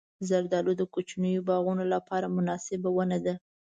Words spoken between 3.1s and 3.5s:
ده.